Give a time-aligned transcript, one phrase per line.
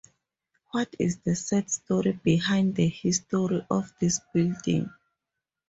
[0.71, 4.89] What is the sad story behind the history of this building?